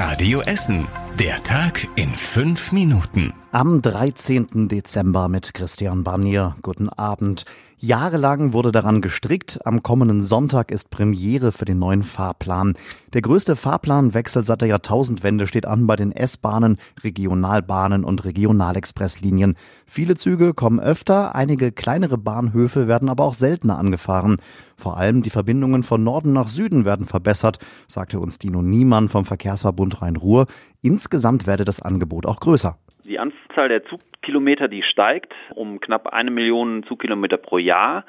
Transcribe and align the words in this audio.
Radio 0.00 0.42
Essen. 0.42 0.86
Der 1.18 1.42
Tag 1.42 1.84
in 1.96 2.10
fünf 2.10 2.70
Minuten. 2.70 3.34
Am 3.50 3.82
13. 3.82 4.68
Dezember 4.68 5.26
mit 5.26 5.54
Christian 5.54 6.04
Barnier. 6.04 6.54
Guten 6.62 6.88
Abend. 6.88 7.44
Jahrelang 7.80 8.52
wurde 8.54 8.72
daran 8.72 9.00
gestrickt. 9.00 9.60
Am 9.64 9.84
kommenden 9.84 10.24
Sonntag 10.24 10.72
ist 10.72 10.90
Premiere 10.90 11.52
für 11.52 11.64
den 11.64 11.78
neuen 11.78 12.02
Fahrplan. 12.02 12.74
Der 13.12 13.22
größte 13.22 13.54
Fahrplanwechsel 13.54 14.42
seit 14.42 14.62
der 14.62 14.68
Jahrtausendwende 14.68 15.46
steht 15.46 15.64
an 15.64 15.86
bei 15.86 15.94
den 15.94 16.10
S-Bahnen, 16.10 16.78
Regionalbahnen 17.04 18.02
und 18.02 18.24
Regionalexpresslinien. 18.24 19.54
Viele 19.86 20.16
Züge 20.16 20.54
kommen 20.54 20.80
öfter, 20.80 21.36
einige 21.36 21.70
kleinere 21.70 22.18
Bahnhöfe 22.18 22.88
werden 22.88 23.08
aber 23.08 23.22
auch 23.22 23.34
seltener 23.34 23.78
angefahren. 23.78 24.38
Vor 24.76 24.96
allem 24.96 25.22
die 25.22 25.30
Verbindungen 25.30 25.84
von 25.84 26.02
Norden 26.02 26.32
nach 26.32 26.48
Süden 26.48 26.84
werden 26.84 27.06
verbessert, 27.06 27.60
sagte 27.86 28.18
uns 28.18 28.40
Dino 28.40 28.60
Niemann 28.60 29.08
vom 29.08 29.24
Verkehrsverbund 29.24 30.02
Rhein-Ruhr. 30.02 30.46
Insgesamt 30.82 31.46
werde 31.46 31.64
das 31.64 31.80
Angebot 31.80 32.26
auch 32.26 32.40
größer. 32.40 32.76
Die 33.08 33.18
Anzahl 33.18 33.70
der 33.70 33.84
Zugkilometer, 33.86 34.68
die 34.68 34.82
steigt 34.82 35.34
um 35.54 35.80
knapp 35.80 36.08
eine 36.08 36.30
Million 36.30 36.84
Zugkilometer 36.84 37.38
pro 37.38 37.56
Jahr. 37.56 38.04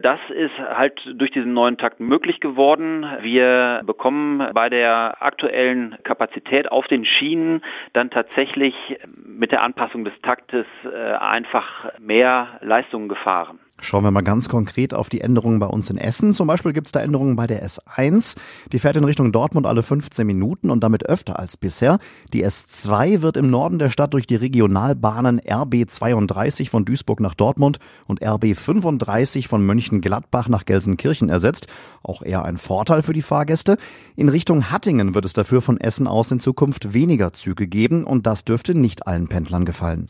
Das 0.00 0.18
ist 0.30 0.58
halt 0.58 1.00
durch 1.14 1.30
diesen 1.30 1.52
neuen 1.52 1.78
Takt 1.78 2.00
möglich 2.00 2.40
geworden. 2.40 3.06
Wir 3.20 3.82
bekommen 3.86 4.44
bei 4.52 4.68
der 4.68 5.22
aktuellen 5.22 5.96
Kapazität 6.02 6.72
auf 6.72 6.88
den 6.88 7.04
Schienen 7.04 7.62
dann 7.92 8.10
tatsächlich 8.10 8.74
mit 9.14 9.52
der 9.52 9.62
Anpassung 9.62 10.04
des 10.04 10.14
Taktes 10.22 10.66
äh, 10.84 11.12
einfach 11.12 11.96
mehr 12.00 12.58
Leistungen 12.62 13.08
gefahren. 13.08 13.60
Schauen 13.84 14.04
wir 14.04 14.12
mal 14.12 14.22
ganz 14.22 14.48
konkret 14.48 14.94
auf 14.94 15.08
die 15.08 15.20
Änderungen 15.20 15.58
bei 15.58 15.66
uns 15.66 15.90
in 15.90 15.98
Essen. 15.98 16.34
Zum 16.34 16.46
Beispiel 16.46 16.72
gibt 16.72 16.86
es 16.86 16.92
da 16.92 17.00
Änderungen 17.00 17.34
bei 17.34 17.48
der 17.48 17.66
S1. 17.66 18.36
Die 18.70 18.78
fährt 18.78 18.96
in 18.96 19.02
Richtung 19.02 19.32
Dortmund 19.32 19.66
alle 19.66 19.82
15 19.82 20.24
Minuten 20.24 20.70
und 20.70 20.84
damit 20.84 21.04
öfter 21.04 21.40
als 21.40 21.56
bisher. 21.56 21.98
Die 22.32 22.46
S2 22.46 23.22
wird 23.22 23.36
im 23.36 23.50
Norden 23.50 23.80
der 23.80 23.90
Stadt 23.90 24.14
durch 24.14 24.28
die 24.28 24.36
Regionalbahnen 24.36 25.40
RB 25.40 25.84
32 25.88 26.70
von 26.70 26.84
Duisburg 26.84 27.18
nach 27.18 27.34
Dortmund 27.34 27.80
und 28.06 28.22
RB 28.22 28.56
35 28.56 29.48
von 29.48 29.66
Mönchengladbach 29.66 30.48
nach 30.48 30.64
Gelsenkirchen 30.64 31.28
ersetzt. 31.28 31.66
Auch 32.04 32.22
eher 32.22 32.44
ein 32.44 32.58
Vorteil 32.58 33.02
für 33.02 33.12
die 33.12 33.20
Fahrgäste. 33.20 33.78
In 34.14 34.28
Richtung 34.28 34.70
Hattingen 34.70 35.16
wird 35.16 35.24
es 35.24 35.32
dafür 35.32 35.60
von 35.60 35.80
Essen 35.80 36.06
aus 36.06 36.30
in 36.30 36.38
Zukunft 36.38 36.94
weniger 36.94 37.32
Züge 37.32 37.66
geben 37.66 38.04
und 38.04 38.28
das 38.28 38.44
dürfte 38.44 38.76
nicht 38.76 39.08
allen 39.08 39.26
Pendlern 39.26 39.64
gefallen. 39.64 40.08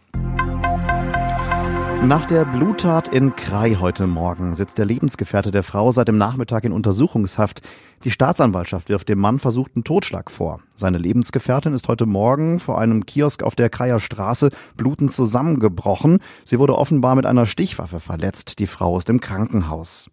Nach 2.06 2.26
der 2.26 2.44
Bluttat 2.44 3.06
in 3.06 3.36
Krai 3.36 3.76
heute 3.78 4.08
Morgen 4.08 4.54
sitzt 4.54 4.76
der 4.76 4.84
Lebensgefährte 4.84 5.52
der 5.52 5.62
Frau 5.62 5.92
seit 5.92 6.08
dem 6.08 6.18
Nachmittag 6.18 6.64
in 6.64 6.72
Untersuchungshaft. 6.72 7.62
Die 8.02 8.10
Staatsanwaltschaft 8.10 8.88
wirft 8.88 9.08
dem 9.08 9.20
Mann 9.20 9.38
versuchten 9.38 9.84
Totschlag 9.84 10.28
vor. 10.28 10.58
Seine 10.74 10.98
Lebensgefährtin 10.98 11.74
ist 11.74 11.86
heute 11.86 12.06
Morgen 12.06 12.58
vor 12.58 12.80
einem 12.80 13.06
Kiosk 13.06 13.44
auf 13.44 13.54
der 13.54 13.70
Kreier 13.70 14.00
Straße 14.00 14.50
blutend 14.76 15.12
zusammengebrochen. 15.12 16.18
Sie 16.44 16.58
wurde 16.58 16.76
offenbar 16.76 17.14
mit 17.14 17.24
einer 17.24 17.46
Stichwaffe 17.46 18.00
verletzt. 18.00 18.58
Die 18.58 18.66
Frau 18.66 18.98
ist 18.98 19.08
im 19.08 19.20
Krankenhaus. 19.20 20.10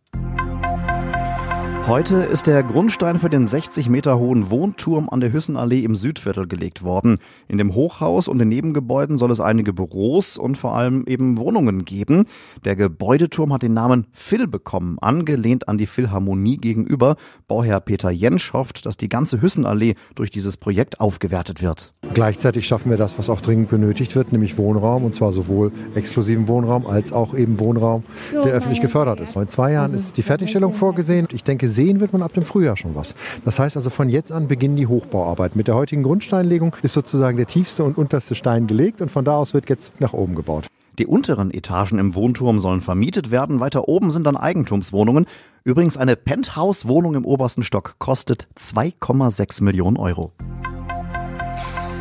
Heute 1.88 2.18
ist 2.18 2.46
der 2.46 2.62
Grundstein 2.62 3.18
für 3.18 3.32
den 3.32 3.48
60 3.48 3.90
Meter 3.90 4.20
hohen 4.20 4.52
Wohnturm 4.52 5.10
an 5.10 5.22
der 5.22 5.34
Hüssenallee 5.34 5.84
im 5.84 5.96
Südviertel 5.96 6.48
gelegt 6.48 6.84
worden. 6.84 7.18
In 7.48 7.58
dem 7.58 7.74
Hochhaus 7.74 8.28
und 8.28 8.38
den 8.38 8.50
Nebengebäuden 8.50 9.18
soll 9.18 9.32
es 9.32 9.40
einige 9.40 9.74
Büros 9.74 10.38
und 10.38 10.56
vor 10.56 10.76
allem 10.76 11.06
eben 11.08 11.40
Wohnungen 11.40 11.86
geben. 11.86 12.26
Der 12.64 12.76
Gebäudeturm 12.76 13.52
hat 13.54 13.64
den 13.64 13.74
Namen 13.74 14.06
Phil 14.12 14.48
bekommen, 14.48 15.00
angelehnt 15.00 15.68
an 15.68 15.80
die 15.80 15.88
Philharmonie 15.88 16.58
gegenüber. 16.58 17.16
Bauherr 17.48 17.80
Peter 17.80 18.12
Jensch 18.12 18.54
hofft, 18.54 18.86
dass 18.86 18.98
die 18.98 19.10
ganze 19.10 19.42
Hüssenallee 19.42 19.96
durch 20.14 20.30
dieses 20.30 20.58
Projekt 20.58 21.00
aufgewertet 21.00 21.64
wird. 21.64 21.94
Gleichzeitig 22.14 22.68
schaffen 22.68 22.92
wir 22.92 22.98
das, 22.98 23.18
was 23.18 23.30
auch 23.30 23.42
dringend 23.42 23.70
benötigt 23.70 24.16
wird, 24.16 24.32
nämlich 24.32 24.58
Wohnraum 24.60 25.06
und 25.06 25.16
zwar 25.16 25.32
sowohl 25.32 25.72
exklusiven 25.96 26.48
Wohnraum 26.48 26.86
als 26.86 27.14
auch 27.14 27.34
eben 27.34 27.60
Wohnraum, 27.60 28.04
der 28.32 28.54
öffentlich 28.54 28.82
gefördert 28.82 29.20
ist. 29.22 29.36
In 29.36 29.48
zwei 29.48 29.72
Jahren 29.72 29.94
ist 29.94 30.18
die 30.18 30.24
Fertigstellung 30.24 30.74
vorgesehen. 30.74 31.28
Ich 31.32 31.44
denke, 31.44 31.68
sehen 31.80 32.02
wird 32.02 32.12
man 32.12 32.24
ab 32.24 32.34
dem 32.34 32.44
Frühjahr 32.44 32.76
schon 32.76 32.94
was. 32.94 33.16
Das 33.46 33.58
heißt 33.58 33.78
also, 33.78 33.90
von 33.90 34.10
jetzt 34.10 34.34
an 34.34 34.50
beginnen 34.50 34.76
die 34.76 34.88
Hochbauarbeiten. 34.88 35.58
Mit 35.58 35.70
der 35.70 35.76
heutigen 35.76 36.04
Grundsteinlegung 36.04 36.76
ist 36.84 36.92
sozusagen 36.92 37.38
der 37.38 37.48
tiefste 37.48 37.86
und 37.86 37.98
unterste 37.98 38.36
Stein 38.36 38.68
gelegt 38.68 39.00
und 39.00 39.10
von 39.10 39.24
da 39.24 39.38
aus 39.38 39.54
wird 39.54 39.70
jetzt 39.70 40.02
nach 40.02 40.12
oben 40.12 40.36
gebaut. 40.36 40.68
Die 40.98 41.08
unteren 41.08 41.52
Etagen 41.52 41.98
im 41.98 42.16
Wohnturm 42.16 42.60
sollen 42.60 42.82
vermietet 42.82 43.32
werden. 43.32 43.62
Weiter 43.62 43.88
oben 43.88 44.12
sind 44.12 44.26
dann 44.26 44.36
Eigentumswohnungen. 44.36 45.26
Übrigens 45.64 45.96
eine 45.96 46.18
Penthouse-Wohnung 46.18 47.16
im 47.16 47.24
obersten 47.24 47.64
Stock 47.64 47.96
kostet 47.98 48.50
2,6 48.58 49.64
Millionen 49.64 49.96
Euro. 49.96 50.34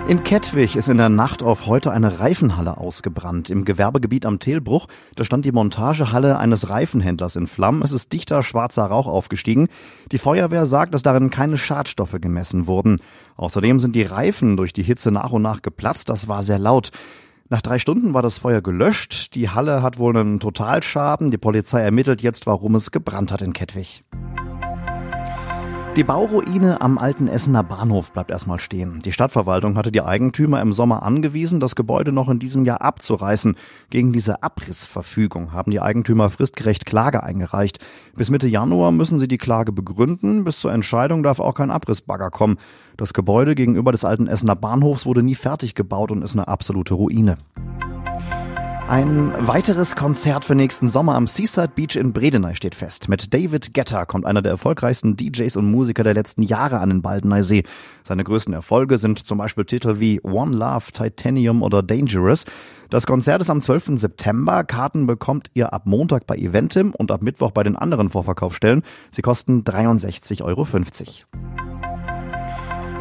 In 0.09 0.25
Kettwig 0.25 0.75
ist 0.75 0.89
in 0.89 0.97
der 0.97 1.11
Nacht 1.11 1.43
auf 1.43 1.67
heute 1.67 1.91
eine 1.91 2.19
Reifenhalle 2.19 2.79
ausgebrannt. 2.79 3.51
Im 3.51 3.67
Gewerbegebiet 3.67 4.25
am 4.25 4.39
Teelbruch, 4.39 4.87
da 5.17 5.23
stand 5.23 5.45
die 5.45 5.53
Montagehalle 5.53 6.39
eines 6.39 6.71
Reifenhändlers 6.71 7.37
in 7.37 7.47
Flammen. 7.47 7.83
Es 7.83 7.93
ist 7.93 8.11
dichter 8.15 8.43
schwarzer 8.43 8.87
Rauch 8.87 9.07
aufgestiegen. 9.07 9.69
Die 10.11 10.17
Feuerwehr 10.17 10.65
sagt, 10.65 10.95
dass 10.95 11.03
darin 11.03 11.29
keine 11.29 11.59
Schadstoffe 11.59 12.17
gemessen 12.23 12.67
wurden. 12.67 13.03
Außerdem 13.37 13.81
sind 13.81 13.95
die 13.95 14.03
Reifen 14.03 14.57
durch 14.57 14.73
die 14.73 14.83
Hitze 14.83 15.11
nach 15.11 15.33
und 15.33 15.43
nach 15.43 15.61
geplatzt. 15.61 16.09
Das 16.09 16.27
war 16.27 16.43
sehr 16.43 16.59
laut. 16.59 16.91
Nach 17.51 17.61
drei 17.61 17.79
Stunden 17.79 18.15
war 18.15 18.23
das 18.23 18.39
Feuer 18.39 18.63
gelöscht. 18.63 19.35
Die 19.35 19.51
Halle 19.51 19.83
hat 19.83 19.99
wohl 19.99 20.17
einen 20.17 20.41
Totalschaden. 20.41 21.31
Die 21.31 21.37
Polizei 21.37 21.83
ermittelt 21.83 22.23
jetzt, 22.23 22.47
warum 22.47 22.77
es 22.77 22.93
gebrannt 22.93 23.31
hat 23.31 23.43
in 23.43 23.53
Kettwig. 23.53 24.05
Die 25.97 26.05
Bauruine 26.05 26.81
am 26.81 26.97
alten 26.97 27.27
Essener 27.27 27.65
Bahnhof 27.65 28.13
bleibt 28.13 28.31
erstmal 28.31 28.61
stehen. 28.61 29.01
Die 29.05 29.11
Stadtverwaltung 29.13 29.77
hatte 29.77 29.91
die 29.91 30.03
Eigentümer 30.03 30.61
im 30.61 30.73
Sommer 30.73 31.03
angewiesen, 31.03 31.59
das 31.59 31.75
Gebäude 31.75 32.13
noch 32.13 32.29
in 32.29 32.39
diesem 32.39 32.65
Jahr 32.65 32.83
abzureißen. 32.83 33.57
Gegen 33.91 34.13
diese 34.13 34.45
Abrissverfügung 34.45 35.53
haben 35.53 35.73
die 35.73 35.81
Eigentümer 35.81 36.31
fristgerecht 36.31 36.87
Klage 36.87 37.25
eingereicht. 37.25 37.81
Bis 38.15 38.31
Mitte 38.31 38.47
Januar 38.47 38.93
müssen 38.93 39.19
sie 39.19 39.27
die 39.27 39.39
Klage 39.39 39.73
begründen. 39.73 40.45
Bis 40.45 40.61
zur 40.61 40.73
Entscheidung 40.73 41.25
darf 41.25 41.41
auch 41.41 41.55
kein 41.55 41.73
Abrissbagger 41.73 42.31
kommen. 42.31 42.59
Das 42.97 43.13
Gebäude 43.13 43.57
gegenüber 43.57 43.91
des 43.91 44.05
alten 44.05 44.29
Essener 44.29 44.57
Bahnhofs 44.57 45.05
wurde 45.05 45.25
nie 45.25 45.35
fertig 45.35 45.75
gebaut 45.75 46.13
und 46.13 46.23
ist 46.23 46.35
eine 46.35 46.47
absolute 46.47 46.95
Ruine. 46.95 47.39
Ein 48.89 49.35
weiteres 49.47 49.97
Konzert 49.97 50.47
für 50.47 50.55
nächsten 50.55 50.89
Sommer 50.89 51.15
am 51.15 51.27
Seaside 51.27 51.69
Beach 51.75 51.95
in 51.95 52.15
Bredeney 52.15 52.57
steht 52.57 52.75
fest. 52.75 53.11
Mit 53.11 53.35
David 53.35 53.75
Getter 53.75 54.07
kommt 54.07 54.25
einer 54.25 54.41
der 54.41 54.53
erfolgreichsten 54.53 55.15
DJs 55.15 55.59
und 55.59 55.71
Musiker 55.71 56.05
der 56.05 56.15
letzten 56.15 56.41
Jahre 56.43 56.79
an 56.79 56.89
den 56.89 57.03
Baldeneysee. 57.03 57.65
Seine 58.03 58.25
größten 58.25 58.55
Erfolge 58.55 58.97
sind 58.97 59.19
zum 59.19 59.37
Beispiel 59.37 59.67
Titel 59.67 60.01
wie 60.01 60.23
One 60.23 60.57
Love, 60.57 60.91
Titanium 60.91 61.63
oder 61.63 61.83
Dangerous. 61.83 62.47
Das 62.89 63.07
Konzert 63.07 63.43
ist 63.43 63.51
am 63.51 63.61
12. 63.61 63.99
September. 63.99 64.65
Karten 64.65 65.07
bekommt 65.07 65.51
ihr 65.53 65.75
ab 65.75 65.83
Montag 65.85 66.27
bei 66.27 66.37
Eventim 66.37 66.95
und 66.97 67.11
ab 67.11 67.23
Mittwoch 67.23 67.51
bei 67.51 67.65
den 67.65 67.77
anderen 67.77 68.09
Vorverkaufsstellen. 68.09 68.83
Sie 69.11 69.21
kosten 69.21 69.65
63,50 69.65 70.45
Euro. 70.45 70.67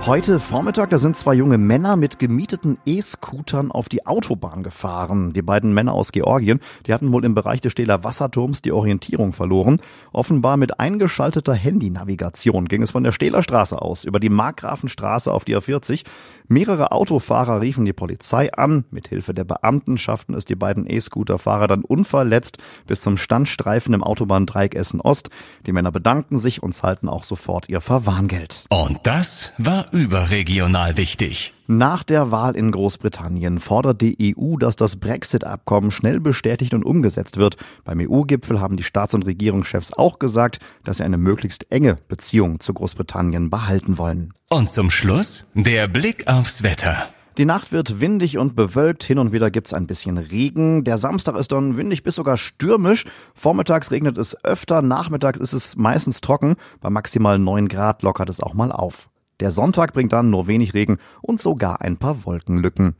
Heute 0.06 0.40
Vormittag, 0.40 0.92
da 0.92 1.00
sind 1.00 1.18
zwei 1.18 1.34
junge 1.34 1.58
Männer 1.58 1.98
mit 1.98 2.18
gemieteten 2.18 2.78
E-Scootern 2.86 3.72
auf 3.72 3.90
die 3.90 4.06
Autobahn 4.06 4.64
gefahren. 4.64 5.34
Die 5.34 5.42
beiden 5.42 5.74
Männer 5.74 5.94
aus 5.94 6.14
Georgien, 6.14 6.62
die 6.86 6.94
hatten 6.94 7.12
wohl 7.12 7.26
im 7.26 7.36
Bereich 7.36 7.60
des 7.60 7.74
Stähler 7.74 8.06
Wasserturms 8.06 8.62
die 8.62 8.72
Orientierung 8.72 9.34
verloren. 9.34 9.82
Offenbar 10.14 10.56
mit 10.56 10.80
eingeschalteter 10.80 11.54
Handynavigation 11.54 12.70
ging 12.70 12.84
es 12.84 12.92
von 12.92 13.04
der 13.04 13.12
Stähler 13.12 13.44
Straße 13.44 13.82
aus 13.82 14.06
über 14.06 14.22
die 14.22 14.30
Markgrafenstraße 14.30 15.32
auf 15.32 15.44
die 15.44 15.58
A40. 15.58 16.06
Mehrere 16.48 16.94
Autofahrer 16.94 17.60
riefen 17.60 17.84
die 17.84 17.92
Polizei 17.92 18.54
an. 18.54 18.86
Mit 18.90 19.10
Hilfe 19.10 19.34
der 19.34 19.44
Beamten 19.44 19.98
schafften 19.98 20.34
es 20.36 20.46
die 20.46 20.56
beiden 20.56 20.90
E-Scooter-Fahrer 20.90 21.68
dann 21.68 21.84
unverletzt 21.84 22.60
bis 22.86 23.02
zum 23.02 23.18
Standstreifen 23.18 23.94
im 23.94 24.04
Autobahndreieck 24.04 24.74
Essen 24.74 25.02
Ost. 25.02 25.30
Die 25.66 25.74
Männer 25.74 25.92
bedankten 25.92 26.38
sich 26.38 26.64
und 26.64 26.72
zahlten 26.72 27.10
auch 27.10 27.26
sofort 27.26 27.68
ihr 27.68 27.82
Verwarngeld. 27.82 28.66
Und 28.70 29.00
das 29.04 29.52
war 29.58 29.88
überregional 29.98 30.96
wichtig. 30.98 31.54
Nach 31.68 32.04
der 32.04 32.32
Wahl 32.32 32.56
in 32.56 32.72
Großbritannien 32.72 33.60
fordert 33.60 34.02
die 34.02 34.36
EU, 34.38 34.56
dass 34.58 34.76
das 34.76 34.96
Brexit-Abkommen 34.96 35.92
schnell 35.92 36.20
bestätigt 36.20 36.74
und 36.74 36.86
umgesetzt 36.86 37.38
wird. 37.38 37.58
Beim 37.84 38.00
EU-Gipfel 38.00 38.62
haben 38.62 38.78
die 38.78 38.84
Staats- 38.84 39.14
und 39.14 39.26
Regierungschefs 39.26 39.92
auch 39.92 40.20
gesagt, 40.20 40.60
dass 40.84 40.98
sie 40.98 41.04
eine 41.04 41.18
möglichst 41.18 41.72
enge 41.72 41.98
Beziehung 42.08 42.60
zu 42.60 42.74
Großbritannien 42.74 43.50
behalten 43.50 43.98
wollen. 43.98 44.34
Und 44.50 44.72
zum 44.72 44.90
Schluss 44.90 45.46
der 45.56 45.88
Blick 45.88 46.28
aufs 46.28 46.64
Wetter. 46.64 47.10
Die 47.38 47.46
Nacht 47.46 47.72
wird 47.72 48.02
windig 48.02 48.40
und 48.40 48.56
bewölkt, 48.56 49.04
hin 49.04 49.20
und 49.20 49.32
wieder 49.32 49.52
gibt's 49.52 49.74
ein 49.74 49.86
bisschen 49.86 50.18
Regen. 50.18 50.84
Der 50.84 50.98
Samstag 50.98 51.36
ist 51.36 51.52
dann 51.52 51.78
windig 51.78 52.02
bis 52.02 52.16
sogar 52.16 52.38
stürmisch. 52.38 53.06
Vormittags 53.36 53.92
regnet 53.92 54.18
es 54.18 54.44
öfter, 54.44 54.82
nachmittags 54.82 55.40
ist 55.40 55.54
es 55.54 55.76
meistens 55.76 56.22
trocken. 56.22 56.56
Bei 56.82 56.90
maximal 56.90 57.38
9 57.38 57.68
Grad 57.68 58.02
lockert 58.02 58.30
es 58.30 58.42
auch 58.42 58.56
mal 58.56 58.72
auf. 58.72 59.10
Der 59.40 59.52
Sonntag 59.52 59.94
bringt 59.94 60.14
dann 60.14 60.30
nur 60.30 60.48
wenig 60.48 60.74
Regen 60.74 60.98
und 61.22 61.42
sogar 61.42 61.82
ein 61.82 61.98
paar 61.98 62.26
Wolkenlücken. 62.26 62.96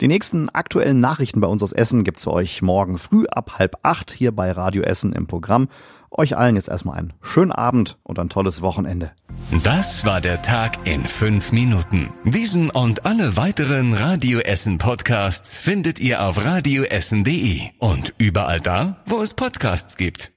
Die 0.00 0.08
nächsten 0.08 0.48
aktuellen 0.48 1.00
Nachrichten 1.00 1.40
bei 1.40 1.46
uns 1.46 1.62
aus 1.62 1.72
Essen 1.72 2.04
gibt's 2.04 2.24
für 2.24 2.32
euch 2.32 2.62
morgen 2.62 2.98
früh 2.98 3.26
ab 3.26 3.58
halb 3.58 3.76
acht 3.82 4.10
hier 4.10 4.32
bei 4.32 4.50
Radio 4.50 4.82
Essen 4.82 5.12
im 5.12 5.26
Programm. 5.26 5.68
Euch 6.10 6.36
allen 6.36 6.56
jetzt 6.56 6.68
erstmal 6.68 6.96
einen 6.98 7.12
schönen 7.22 7.52
Abend 7.52 7.98
und 8.02 8.18
ein 8.18 8.28
tolles 8.28 8.62
Wochenende. 8.62 9.12
Das 9.64 10.06
war 10.06 10.20
der 10.20 10.42
Tag 10.42 10.86
in 10.86 11.06
fünf 11.06 11.52
Minuten. 11.52 12.10
Diesen 12.24 12.70
und 12.70 13.04
alle 13.04 13.36
weiteren 13.36 13.94
Radio 13.94 14.38
Essen 14.38 14.78
Podcasts 14.78 15.58
findet 15.58 16.00
ihr 16.00 16.24
auf 16.24 16.44
radioessen.de 16.44 17.60
und 17.78 18.14
überall 18.18 18.60
da, 18.60 19.02
wo 19.06 19.22
es 19.22 19.34
Podcasts 19.34 19.96
gibt. 19.96 20.32